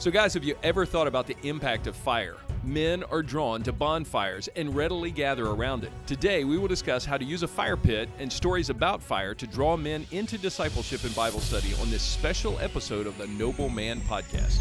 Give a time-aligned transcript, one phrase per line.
[0.00, 2.36] So, guys, have you ever thought about the impact of fire?
[2.62, 5.90] Men are drawn to bonfires and readily gather around it.
[6.06, 9.44] Today, we will discuss how to use a fire pit and stories about fire to
[9.44, 14.00] draw men into discipleship and Bible study on this special episode of the Noble Man
[14.02, 14.60] Podcast.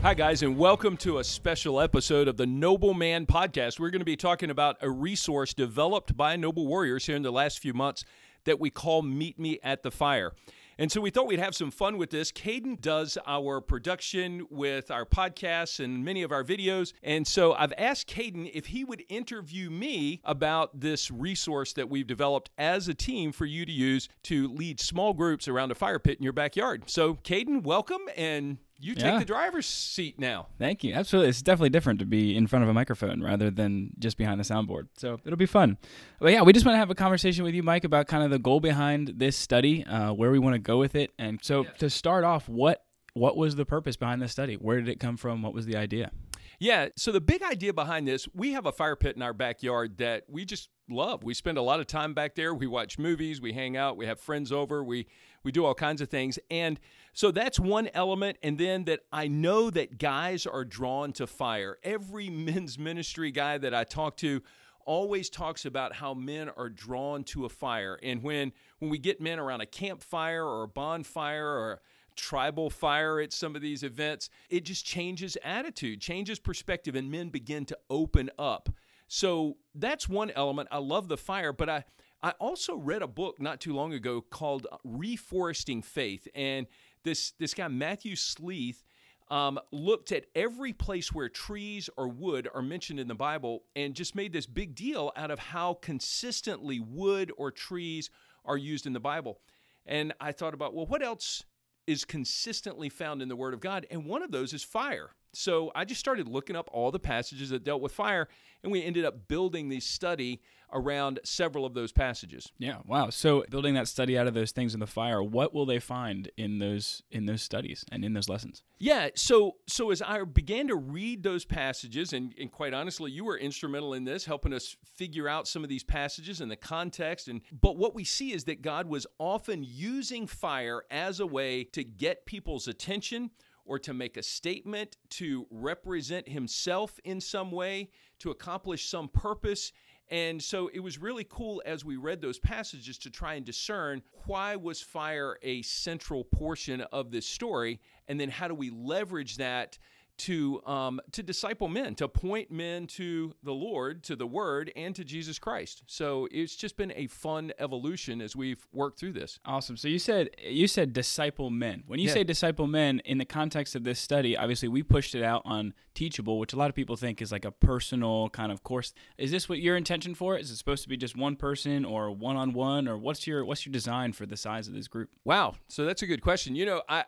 [0.00, 3.78] Hi, guys, and welcome to a special episode of the Noble Man Podcast.
[3.78, 7.32] We're going to be talking about a resource developed by Noble Warriors here in the
[7.32, 8.04] last few months
[8.46, 10.32] that we call Meet Me at the Fire.
[10.78, 12.30] And so we thought we'd have some fun with this.
[12.30, 16.92] Caden does our production with our podcasts and many of our videos.
[17.02, 22.06] And so I've asked Caden if he would interview me about this resource that we've
[22.06, 25.98] developed as a team for you to use to lead small groups around a fire
[25.98, 26.90] pit in your backyard.
[26.90, 28.02] So, Caden, welcome.
[28.14, 29.18] And you take Yeah.
[29.18, 30.48] the driver's seat now.
[30.58, 30.92] Thank you.
[30.94, 31.30] Absolutely.
[31.30, 34.44] It's definitely different to be in front of a microphone rather than just behind the
[34.44, 34.88] soundboard.
[34.98, 35.78] So it'll be fun.
[36.20, 38.30] But yeah, we just want to have a conversation with you, Mike, about kind of
[38.30, 41.12] the goal behind this study, uh, where we want to go with it.
[41.18, 41.70] And so Yeah.
[41.78, 42.82] to start off, what
[43.14, 44.56] what was the purpose behind this study?
[44.56, 45.40] Where did it come from?
[45.40, 46.10] What was the idea?
[46.58, 46.88] Yeah.
[46.96, 50.24] So the big idea behind this, we have a fire pit in our backyard that
[50.28, 51.22] we just love.
[51.24, 52.54] We spend a lot of time back there.
[52.54, 55.06] We watch movies, we hang out, we have friends over, we
[55.42, 56.38] we do all kinds of things.
[56.50, 56.80] And
[57.12, 58.38] so that's one element.
[58.42, 61.78] And then that I know that guys are drawn to fire.
[61.82, 64.42] Every men's ministry guy that I talk to
[64.84, 67.98] always talks about how men are drawn to a fire.
[68.02, 71.80] And when when we get men around a campfire or a bonfire or
[72.16, 77.28] tribal fire at some of these events, it just changes attitude, changes perspective, and men
[77.28, 78.68] begin to open up.
[79.08, 80.68] So that's one element.
[80.72, 81.84] I love the fire, but I
[82.22, 86.66] I also read a book not too long ago called Reforesting Faith, and
[87.04, 88.82] this this guy Matthew Sleeth
[89.28, 93.94] um, looked at every place where trees or wood are mentioned in the Bible and
[93.94, 98.10] just made this big deal out of how consistently wood or trees
[98.44, 99.40] are used in the Bible.
[99.84, 101.44] And I thought about, well, what else
[101.86, 103.86] is consistently found in the Word of God?
[103.90, 105.10] And one of those is fire.
[105.36, 108.26] So I just started looking up all the passages that dealt with fire,
[108.62, 110.40] and we ended up building the study
[110.72, 112.50] around several of those passages.
[112.58, 112.78] Yeah.
[112.86, 113.10] Wow.
[113.10, 116.30] So building that study out of those things in the fire, what will they find
[116.38, 118.62] in those in those studies and in those lessons?
[118.78, 123.24] Yeah, so so as I began to read those passages, and, and quite honestly, you
[123.24, 127.28] were instrumental in this, helping us figure out some of these passages and the context.
[127.28, 131.64] And but what we see is that God was often using fire as a way
[131.64, 133.30] to get people's attention
[133.66, 137.90] or to make a statement, to represent himself in some way,
[138.20, 139.72] to accomplish some purpose.
[140.08, 144.02] And so it was really cool as we read those passages to try and discern
[144.26, 149.36] why was fire a central portion of this story, and then how do we leverage
[149.38, 149.78] that
[150.18, 154.94] to um, to disciple men, to point men to the Lord, to the Word, and
[154.94, 155.82] to Jesus Christ.
[155.86, 159.38] So it's just been a fun evolution as we've worked through this.
[159.44, 159.76] Awesome.
[159.76, 161.82] So you said you said disciple men.
[161.86, 162.14] When you Yeah.
[162.14, 165.74] say disciple men in the context of this study, obviously we pushed it out on
[165.94, 168.92] Teachable, which a lot of people think is like a personal kind of course.
[169.16, 170.42] Is this what your intention for it?
[170.42, 173.46] Is it supposed to be just one person or one on one, or what's your
[173.46, 175.08] what's your design for the size of this group?
[175.24, 175.54] Wow.
[175.68, 176.54] So that's a good question.
[176.54, 177.04] You know, I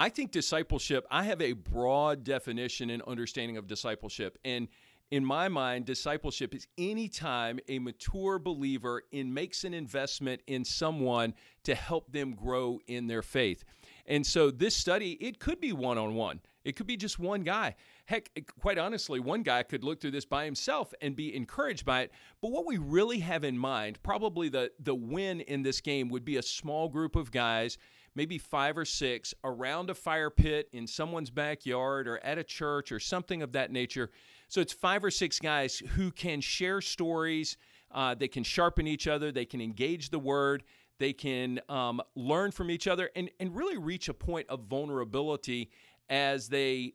[0.00, 4.38] I think discipleship, I have a broad definition and understanding of discipleship.
[4.46, 4.68] And
[5.10, 10.64] in my mind, discipleship is any time a mature believer in makes an investment in
[10.64, 11.34] someone
[11.64, 13.62] to help them grow in their faith.
[14.06, 16.40] And so this study, it could be one on one.
[16.64, 17.74] It could be just one guy.
[18.06, 22.02] Heck, quite honestly, one guy could look through this by himself and be encouraged by
[22.02, 22.12] it.
[22.40, 26.24] But what we really have in mind, probably the the win in this game would
[26.24, 27.76] be a small group of guys,
[28.14, 32.92] maybe 5 or 6 around a fire pit in someone's backyard or at a church
[32.92, 34.10] or something of that nature.
[34.48, 37.56] So it's 5 or 6 guys who can share stories,
[37.92, 40.64] uh, they can sharpen each other, they can engage the word,
[40.98, 45.70] they can um, learn from each other and, and really reach a point of vulnerability
[46.08, 46.94] as they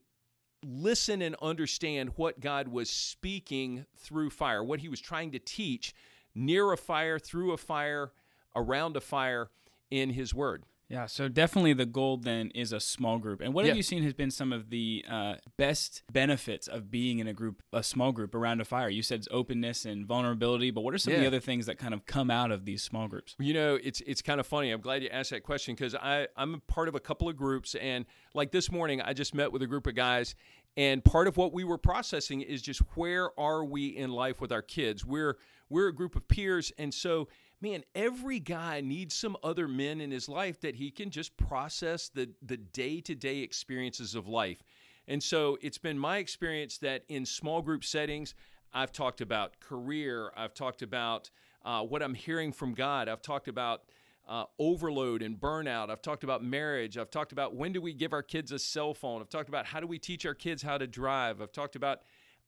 [0.64, 5.94] listen and understand what God was speaking through fire, what he was trying to teach
[6.34, 8.12] near a fire, through a fire,
[8.56, 9.50] around a fire
[9.90, 10.64] in his word.
[10.88, 13.42] Yeah, so definitely the goal then is a small group.
[13.42, 13.70] And what Yeah.
[13.70, 17.34] have you seen has been some of the uh, best benefits of being in a
[17.34, 18.88] group, a small group around a fire?
[18.90, 21.80] You said it's openness and vulnerability, but what are some of the other things that
[21.80, 23.36] kind of come out of these small groups?
[23.40, 24.70] You know, it's it's kind of funny.
[24.70, 27.36] I'm glad you asked that question because I I'm a part of a couple of
[27.36, 28.06] groups, and
[28.36, 30.36] like this morning, I just met with a group of guys,
[30.78, 34.52] and part of what we were processing is just where are we in life with
[34.52, 35.06] our kids?
[35.06, 35.38] We're
[35.70, 37.28] we're a group of peers, and so
[37.62, 42.10] man, every guy needs some other men in his life that he can just process
[42.10, 44.64] the the day to day experiences of life.
[45.08, 48.34] And so it's been my experience that in small group settings,
[48.74, 51.30] I've talked about career, I've talked about
[51.64, 53.08] uh, what I'm hearing from God.
[53.08, 53.84] I've talked about
[54.28, 55.90] uh, overload and burnout.
[55.90, 56.98] I've talked about marriage.
[56.98, 59.22] I've talked about when do we give our kids a cell phone.
[59.22, 61.42] I've talked about how do we teach our kids how to drive.
[61.42, 62.00] I've talked about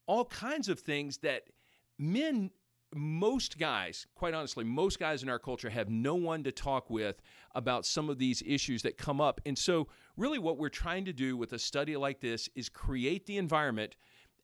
[0.07, 1.43] all kinds of things that
[1.99, 2.51] men
[2.95, 7.21] most guys, quite honestly, most guys in our culture have no one to talk with
[7.53, 9.41] about some of these issues that come up.
[9.45, 13.25] And so, really, what we're trying to do with a study like this is create
[13.25, 13.97] the environment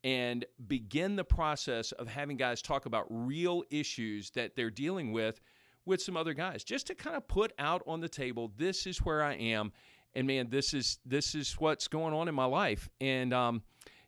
[0.03, 5.39] and begin the process of having guys talk about real issues that they're dealing with
[5.85, 8.99] with some other guys just to kind of put out on the table this is
[8.99, 9.71] where I am
[10.13, 13.63] and man this is this is what's going on in my life and um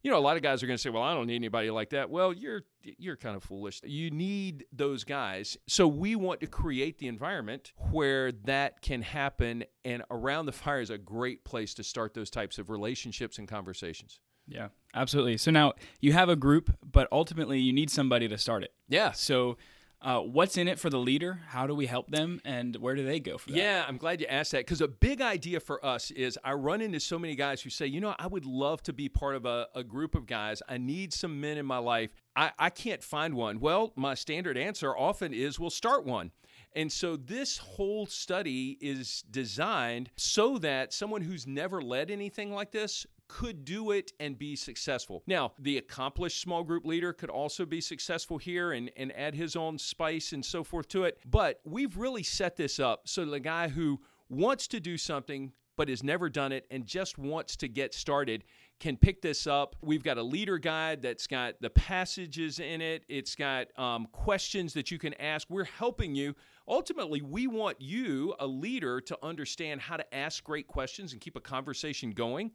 [0.06, 1.72] you know, a lot of guys are going to say, "Well, I don't need anybody
[1.72, 3.82] like that." Well, you're you're kind of foolish.
[3.84, 5.58] You need those guys.
[5.68, 10.80] So we want to create the environment where that can happen and around the fire
[10.80, 14.20] is a great place to start those types of relationships and conversations.
[14.48, 15.38] Yeah, absolutely.
[15.38, 18.76] So now you have a group, but ultimately you need somebody to start it.
[18.88, 19.12] Yeah.
[19.12, 19.58] So
[20.02, 21.42] uh, what's in it for the leader?
[21.48, 23.58] How do we help them, and where do they go for that?
[23.58, 26.82] Yeah, I'm glad you asked that because a big idea for us is I run
[26.82, 29.46] into so many guys who say, you know, I would love to be part of
[29.46, 30.62] a, a group of guys.
[30.70, 32.14] I need some men in my life.
[32.36, 33.60] I, I can't find one.
[33.60, 36.32] Well, my standard answer often is, we'll start one.
[36.74, 42.72] And so this whole study is designed so that someone who's never led anything like
[42.72, 45.24] this could do it and be successful.
[45.28, 49.56] Now, the accomplished small group leader could also be successful here and, and add his
[49.56, 51.20] own spice and so forth to it.
[51.26, 54.00] But we've really set this up so the guy who
[54.30, 58.44] wants to do something but has never done it and just wants to get started
[58.80, 59.76] can pick this up.
[59.82, 64.74] We've got a leader guide that's got the passages in it, it's got um, questions
[64.74, 65.50] that you can ask.
[65.50, 66.36] We're helping you.
[66.68, 71.36] Ultimately, we want you, a leader, to understand how to ask great questions and keep
[71.36, 72.52] a conversation going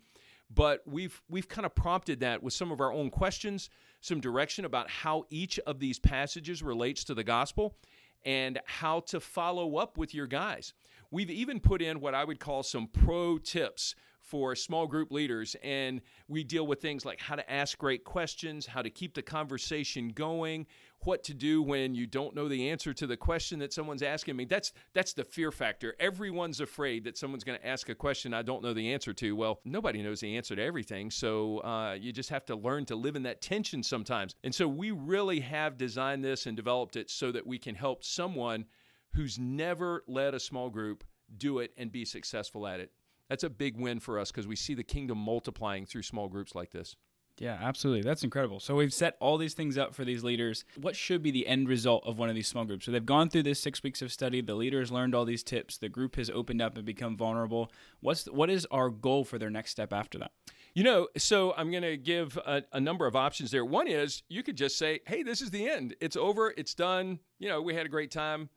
[0.53, 3.71] but we've we've kind of prompted that with some of our own questions,
[4.01, 7.77] some direction about how each of these passages relates to the gospel
[8.25, 10.75] and how to follow up with your guys.
[11.11, 13.95] We've even put in what I would call some pro tips
[14.31, 15.57] for small group leaders.
[15.63, 19.23] And we deal with things like how to ask great questions, how to keep the
[19.23, 20.67] conversation going,
[21.01, 24.37] what to do when you don't know the answer to the question that someone's asking
[24.37, 24.45] me.
[24.45, 25.97] That's that's the fear factor.
[25.99, 29.35] Everyone's afraid that someone's going to ask a question I don't know the answer to.
[29.35, 32.97] Well, nobody knows the answer to everything, so uh, you just have to learn to
[32.97, 34.35] live in that tension sometimes.
[34.45, 38.05] And so we really have designed this and developed it so that we can help
[38.05, 38.67] someone
[39.15, 41.03] who's never led a small group
[41.37, 42.93] do it and be successful at it.
[43.31, 46.57] That's a big win for us because we see the kingdom multiplying through small groups
[46.57, 46.97] like this.
[47.39, 48.03] Yeah, absolutely.
[48.03, 48.59] That's incredible.
[48.59, 50.65] So we've set all these things up for these leaders.
[50.79, 52.85] What should be the end result of one of these small groups?
[52.85, 54.43] So they've gone through this six weeks of study.
[54.43, 55.79] The leaders learned all these tips.
[55.79, 57.73] The group has opened up and become vulnerable.
[58.01, 60.33] What's what is our goal for their next step after that?
[60.75, 63.65] You know, so I'm going to give a, a, number of options there.
[63.65, 65.97] One is you could just say, "Hey, this is the end.
[66.01, 66.53] It's over.
[66.57, 67.21] It's done.
[67.39, 68.51] You know, we had a great time,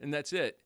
[0.00, 0.58] and that's it."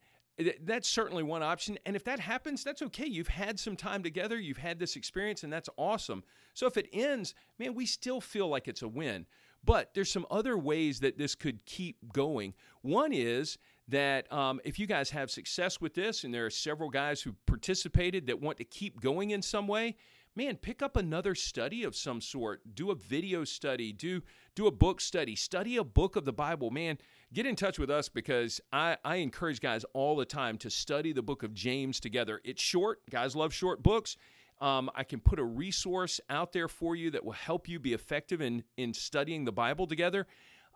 [0.63, 1.79] That's certainly one option.
[1.87, 3.07] And if that happens, that's okay.
[3.07, 6.25] You've had some time together, you've had this experience, and that's awesome.
[6.55, 9.27] So if it ends, man, we still feel like it's a win.
[9.65, 12.53] But there's some other ways that this could keep going.
[12.83, 13.59] One is
[13.89, 17.35] that um, if you guys have success with this, and there are several guys who
[17.47, 19.97] participated that want to keep going in some way,
[20.37, 22.75] man, pick up another study of some sort.
[22.75, 24.23] Do a video study, do
[24.55, 26.71] do a book study, study a book of the Bible.
[26.71, 26.99] Man,
[27.33, 31.13] get in touch with us because I, I encourage guys all the time to study
[31.13, 32.41] the book of James together.
[32.45, 34.17] It's short, guys love short books.
[34.61, 37.93] Um, I can put a resource out there for you that will help you be
[37.93, 40.27] effective in in studying the Bible together.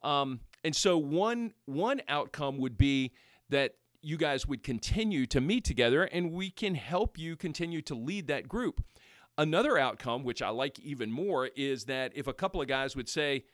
[0.02, 3.12] Um, and so one one outcome would be
[3.50, 7.94] that you guys would continue to meet together and we can help you continue to
[7.94, 8.82] lead that group.
[9.38, 13.08] Another outcome, which I like even more, is that if a couple of guys would
[13.08, 13.44] say,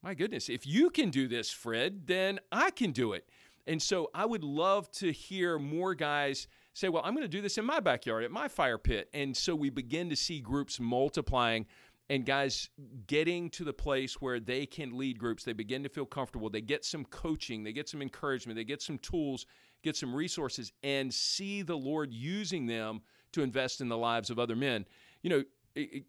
[0.00, 3.28] My goodness, if you can do this, Fred, then I can do it.
[3.66, 7.40] And so I would love to hear more guys say, Well, I'm going to do
[7.40, 9.08] this in my backyard, at my fire pit.
[9.12, 11.66] And so we begin to see groups multiplying
[12.08, 12.68] and guys
[13.08, 15.42] getting to the place where they can lead groups.
[15.42, 16.48] They begin to feel comfortable.
[16.48, 19.46] They get some coaching, they get some encouragement, they get some tools,
[19.82, 23.02] get some resources, and see the Lord using them
[23.32, 24.86] to invest in the lives of other men.
[25.22, 25.44] You know,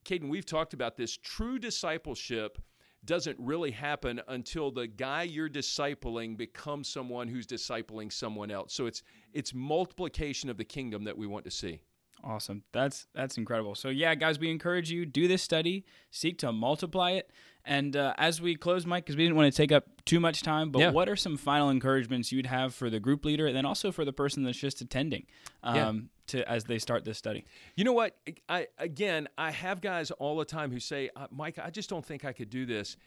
[0.06, 1.18] Caden, we've talked about this.
[1.18, 2.62] True discipleship
[3.06, 8.74] doesn't really happen until the guy you're discipling becomes someone who's discipling someone else.
[8.74, 9.04] So it's
[9.34, 11.82] it's multiplication of the kingdom that we want to see.
[12.24, 12.64] Awesome.
[12.72, 13.76] That's that's incredible.
[13.76, 17.30] So yeah, guys, we encourage you do this study, seek to multiply it.
[17.66, 20.42] And uh, as we close, Mike, because we didn't want to take up too much
[20.42, 20.92] time, but yeah.
[20.92, 24.04] what are some final encouragements you'd have for the group leader, and then also for
[24.04, 25.26] the person that's just attending,
[25.64, 25.92] um, yeah.
[26.28, 27.46] to as they start this study?
[27.76, 28.18] You know what?
[28.50, 32.06] I again, I have guys all the time who say, uh, Mike, I just don't
[32.06, 32.98] think I could do this.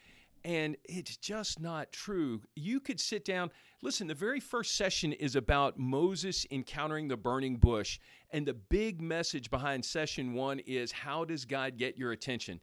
[0.47, 2.41] And it's just not true.
[2.55, 3.51] You could sit down.
[3.83, 7.99] Listen, the very first session is about Moses encountering the burning bush.
[8.31, 12.61] And the big message behind session one is how does God get your attention?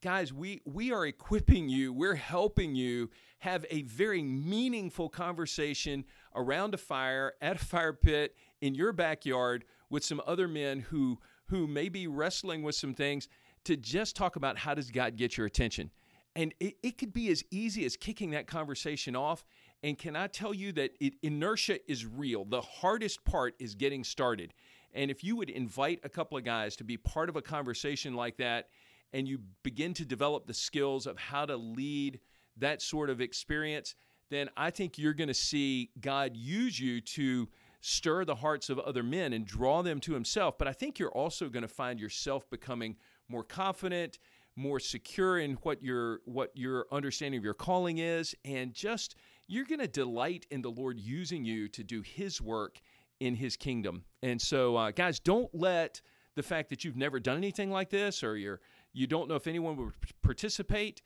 [0.00, 6.72] Guys, we, we are equipping you, we're helping you have a very meaningful conversation around
[6.72, 11.18] a fire, at a fire pit, in your backyard with some other men who,
[11.48, 13.28] who may be wrestling with some things
[13.64, 15.90] to just talk about how does God get your attention.
[16.38, 19.44] And it, it could be as easy as kicking that conversation off.
[19.82, 22.44] And can I tell you that it, inertia is real?
[22.44, 24.54] The hardest part is getting started.
[24.94, 28.14] And if you would invite a couple of guys to be part of a conversation
[28.14, 28.68] like that,
[29.12, 32.20] and you begin to develop the skills of how to lead
[32.56, 33.96] that sort of experience,
[34.30, 37.48] then I think you're going to see God use you to
[37.80, 40.56] stir the hearts of other men and draw them to Himself.
[40.56, 42.94] But I think you're also going to find yourself becoming
[43.28, 44.18] more confident
[44.58, 49.14] more secure in what your what your understanding of your calling is and just
[49.46, 52.80] you're going to delight in the Lord using you to do his work
[53.20, 54.04] in his kingdom.
[54.22, 56.02] And so uh, guys, don't let
[56.34, 58.60] the fact that you've never done anything like this or you're
[58.92, 61.02] you don't know if anyone will participate,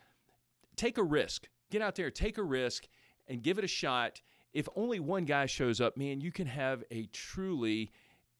[0.76, 1.48] take a risk.
[1.70, 2.86] Get out there, take a risk
[3.28, 4.22] and give it a shot.
[4.52, 7.92] If only one guy shows up, man, you can have a truly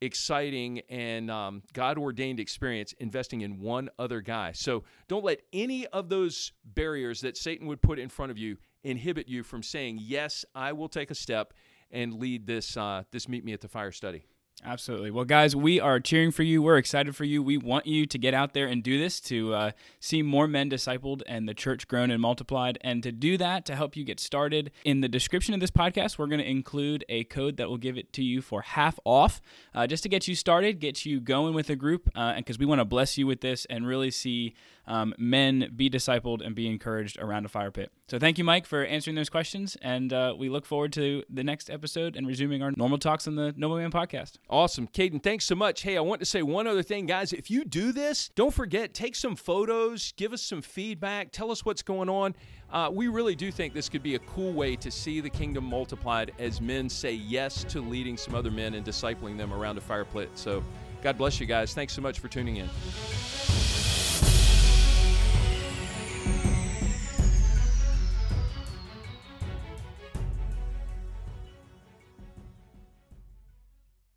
[0.03, 4.53] exciting and um, God ordained experience investing in one other guy.
[4.53, 8.57] So don't let any of those barriers that Satan would put in front of you
[8.83, 11.55] inhibit you from saying, Yes, I will take a step
[11.91, 14.25] and lead this, uh, this Meet Me at the Fire study.
[14.65, 15.11] Absolutely.
[15.11, 16.63] Well, guys, we are cheering for you.
[16.63, 17.43] We're excited for you.
[17.43, 20.71] We want you to get out there and do this to uh, see more men
[20.71, 22.79] discipled and the church grown and multiplied.
[22.83, 26.17] And to do that, to help you get started, in the description of this podcast,
[26.17, 29.41] we're going to include a code that will give it to you for half off,
[29.75, 32.59] uh, just to get you started, get you going with a group, uh, and because
[32.59, 34.55] we want to bless you with this and really see
[34.87, 37.91] um, men be discipled and be encouraged around a fire pit.
[38.13, 39.75] So thank you, Mike, for answering those questions.
[39.81, 43.37] And uh, we look forward to the next episode and resuming our normal talks on
[43.37, 44.33] the Noble Man podcast.
[44.51, 44.87] Awesome.
[44.87, 45.81] Caden, thanks so much.
[45.81, 47.33] Hey, I want to say one other thing, guys.
[47.33, 51.65] If you do this, don't forget, take some photos, give us some feedback, tell us
[51.65, 52.35] what's going on.
[52.71, 55.65] Uh, we really do think this could be a cool way to see the kingdom
[55.65, 59.81] multiplied as men say yes to leading some other men and discipling them around a
[59.81, 60.29] fire pit.
[60.35, 60.63] So,
[61.01, 61.73] God bless you guys.
[61.73, 62.69] Thanks so much for tuning in.